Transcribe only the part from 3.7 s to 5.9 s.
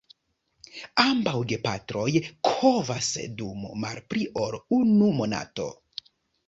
malpli ol unu monato.